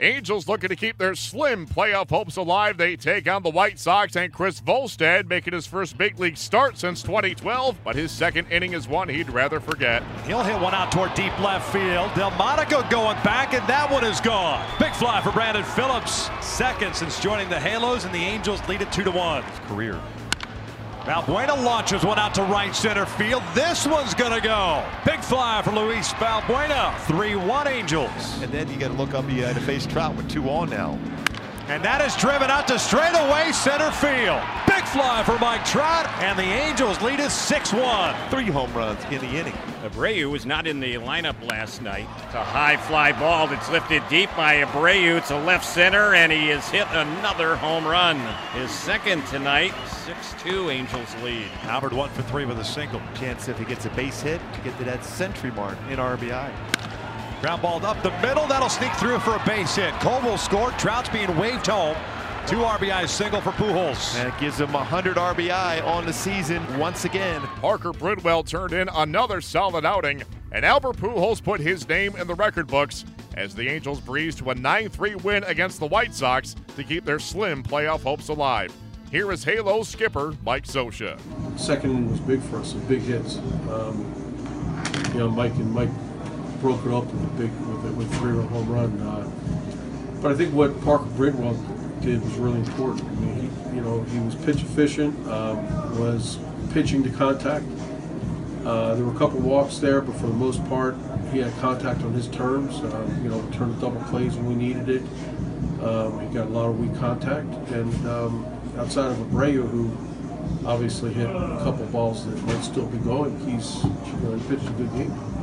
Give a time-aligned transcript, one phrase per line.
[0.00, 2.76] Angels looking to keep their slim playoff hopes alive.
[2.76, 6.78] They take on the White Sox and Chris Volstad making his first big league start
[6.78, 10.02] since 2012, but his second inning is one he'd rather forget.
[10.26, 12.10] He'll hit one out toward deep left field.
[12.14, 14.64] Delmonico going back, and that one is gone.
[14.78, 16.30] Big fly for Brandon Phillips.
[16.40, 19.42] Second since joining the Halos, and the Angels lead it 2 to 1.
[19.42, 20.00] His career
[21.08, 23.42] Valbuena launches one out to right center field.
[23.54, 24.84] This one's going to go.
[25.06, 26.92] Big fly for Luis Valbuena.
[27.06, 28.42] 3-1 Angels.
[28.42, 29.24] And then you got to look up.
[29.30, 30.98] You had to face Trout with two on now.
[31.68, 34.40] And that is driven out to straightaway center field.
[34.66, 38.30] Big fly for Mike Trout, and the Angels lead us 6-1.
[38.30, 39.52] Three home runs in the inning.
[39.82, 42.06] Abreu was not in the lineup last night.
[42.24, 46.48] It's a high fly ball that's lifted deep by Abreu to left center, and he
[46.48, 48.16] has hit another home run.
[48.54, 49.72] His second tonight,
[50.06, 51.48] 6-2 Angels lead.
[51.64, 53.02] Albert one for three with a single.
[53.14, 56.50] Chance if he gets a base hit to get to that century mark in RBI.
[57.40, 58.46] Ground ball up the middle.
[58.48, 59.92] That'll sneak through for a base hit.
[60.00, 60.76] Colville scored.
[60.78, 61.96] Trout's being waved home.
[62.48, 64.18] Two RBI single for Pujols.
[64.18, 67.40] And it gives him 100 RBI on the season once again.
[67.60, 72.34] Parker Bridwell turned in another solid outing, and Albert Pujols put his name in the
[72.34, 73.04] record books
[73.36, 77.18] as the Angels breeze to a 9-3 win against the White Sox to keep their
[77.18, 78.72] slim playoff hopes alive.
[79.12, 81.20] Here is Halo skipper Mike Scioscia.
[81.58, 83.36] Second inning was big for us, some big hits.
[83.70, 84.04] Um,
[85.12, 85.90] you know, Mike and Mike
[86.60, 87.50] broke it up with a big
[87.96, 89.00] with a, three run home run.
[89.00, 91.54] Uh, but I think what Parker Bridwell
[92.00, 93.04] did was really important.
[93.04, 95.58] I mean, he, you know, he was pitch efficient, um,
[96.00, 96.38] was
[96.72, 97.64] pitching to contact.
[98.64, 100.96] Uh, there were a couple walks there, but for the most part,
[101.32, 102.80] he had contact on his terms.
[102.80, 105.02] Um, you know, turned double plays when we needed it.
[105.82, 109.96] Um, he got a lot of weak contact, and um, outside of Abreu, who
[110.66, 113.90] obviously hit a couple balls that might still be going, he's you
[114.22, 115.37] know, he pitched a good game.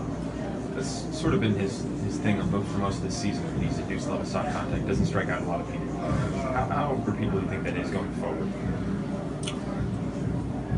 [0.75, 3.43] That's sort of been his, his thing for most of the season.
[3.61, 5.87] He's reduced a lot of soft contact, doesn't strike out a lot of people.
[5.97, 8.51] How, how repeatable do you think that is going forward?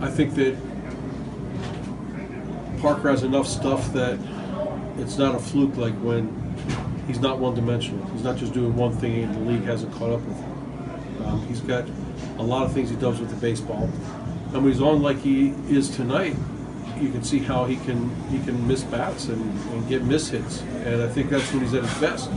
[0.02, 0.56] I think that
[2.80, 4.20] Parker has enough stuff that
[4.99, 6.32] it's not a fluke like when
[7.08, 8.05] he's not one dimensional.
[8.08, 11.26] He's not just doing one thing and the league hasn't caught up with him.
[11.26, 11.86] Um, he's got
[12.38, 13.89] a lot of things he does with the baseball.
[14.54, 16.36] And he's on like he is tonight,
[17.02, 19.42] you can see how he can he can miss bats and,
[19.72, 20.62] and get miss hits.
[20.62, 22.30] And I think that's when he's at his best.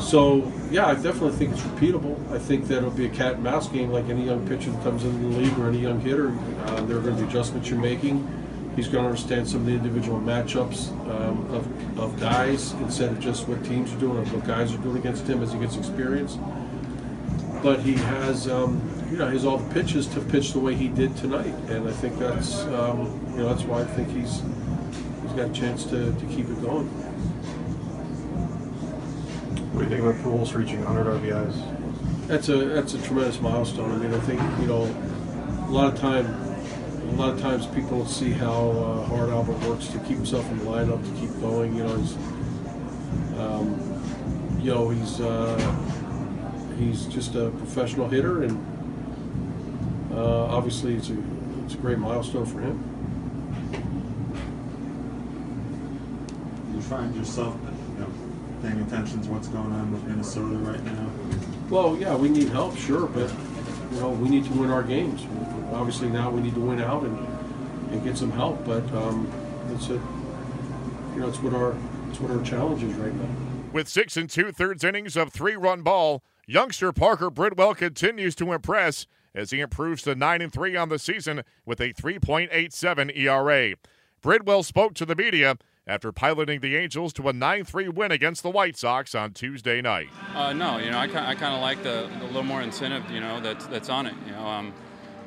[0.00, 2.16] So yeah, I definitely think it's repeatable.
[2.30, 4.82] I think that it'll be a cat and mouse game like any young pitcher that
[4.82, 6.28] comes into the league or any young hitter.
[6.66, 8.26] Uh, there are going to be adjustments you're making.
[8.76, 13.20] He's going to understand some of the individual matchups um, of, of guys instead of
[13.20, 15.76] just what teams are doing or what guys are doing against him as he gets
[15.76, 16.36] experience.
[17.62, 20.88] But he has, um, you know, has all the pitches to pitch the way he
[20.88, 24.42] did tonight, and I think that's, um, you know, that's why I think he's
[25.22, 26.86] he's got a chance to, to keep it going.
[29.72, 32.26] What do you think about Pujols reaching 100 RBIs?
[32.26, 33.92] That's a that's a tremendous milestone.
[33.92, 34.82] I mean, I think you know,
[35.68, 39.60] a lot of time, a lot of times people don't see how uh, hard Albert
[39.68, 41.76] works to keep himself in the lineup, to keep going.
[41.76, 42.16] You know, he's,
[43.38, 45.76] um, you know, he's uh,
[46.76, 48.75] he's just a professional hitter, and
[50.16, 51.16] uh, obviously it's a
[51.64, 52.82] it's a great milestone for him.
[56.74, 57.56] You find yourself,
[57.94, 58.10] you know,
[58.62, 61.10] paying attention to what's going on with Minnesota right now.
[61.68, 63.30] Well, yeah, we need help, sure, but
[63.92, 65.26] you know, we need to win our games.
[65.72, 67.18] Obviously, now we need to win out and,
[67.90, 68.64] and get some help.
[68.64, 69.30] But um,
[69.74, 69.94] it's a,
[71.14, 71.74] you know, it's what our
[72.08, 73.28] it's what our challenge is right now.
[73.72, 78.52] With six and two thirds innings of three run ball, youngster Parker Bridwell continues to
[78.52, 83.76] impress as he improves to nine and three on the season with a 3.87 ERA.
[84.22, 88.50] Bridwell spoke to the media after piloting the Angels to a 9-3 win against the
[88.50, 90.08] White Sox on Tuesday night.
[90.34, 93.20] Uh, no, you know, I, I kind of like the, the little more incentive, you
[93.20, 94.14] know, that's that's on it.
[94.26, 94.74] You know, um,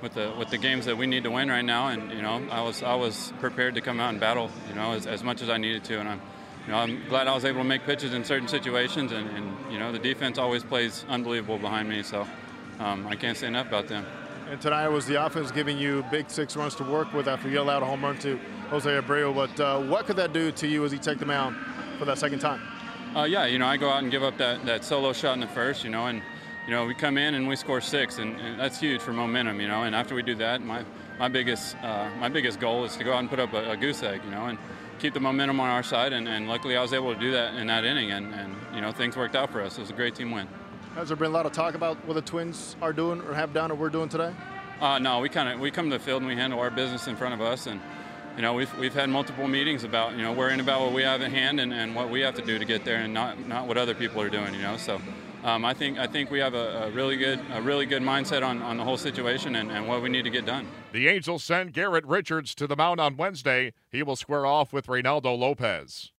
[0.01, 2.45] with the with the games that we need to win right now, and you know,
[2.51, 5.41] I was I was prepared to come out and battle, you know, as, as much
[5.41, 6.21] as I needed to, and I'm.
[6.67, 9.73] You know, I'm glad I was able to make pitches in certain situations, and, and
[9.73, 12.27] you know the defense always plays unbelievable behind me, so
[12.79, 14.05] um, I can't say enough about them.
[14.49, 17.61] And tonight was the offense giving you big six runs to work with after you
[17.61, 18.39] allowed a home run to
[18.69, 19.35] Jose Abreu.
[19.35, 21.55] But uh, what could that do to you as he take the mound
[21.99, 22.61] for that second time?
[23.15, 25.39] Uh, yeah, you know, I go out and give up that, that solo shot in
[25.39, 26.21] the first, you know, and
[26.65, 29.59] you know we come in and we score six, and, and that's huge for momentum,
[29.59, 29.83] you know.
[29.83, 30.83] And after we do that, my
[31.17, 33.77] my biggest uh, my biggest goal is to go out and put up a, a
[33.77, 34.57] goose egg, you know, and
[34.99, 36.13] keep the momentum on our side.
[36.13, 38.81] And, and luckily, I was able to do that in that inning, and, and you
[38.81, 39.77] know things worked out for us.
[39.77, 40.47] It was a great team win.
[40.99, 43.53] Has there been a lot of talk about what the Twins are doing or have
[43.53, 44.33] done or we're doing today?
[44.81, 47.07] Uh, no, we kind of we come to the field and we handle our business
[47.07, 47.79] in front of us, and
[48.35, 51.21] you know, we've, we've had multiple meetings about, you know, worrying about what we have
[51.21, 53.65] at hand and, and what we have to do to get there and not, not
[53.65, 54.75] what other people are doing, you know.
[54.75, 55.01] So
[55.45, 58.45] um, I think I think we have a, a, really good a really good mindset
[58.45, 60.67] on, on the whole situation and, and what we need to get done.
[60.91, 63.71] The Angels send Garrett Richards to the mound on Wednesday.
[63.89, 66.11] He will square off with Reynaldo Lopez.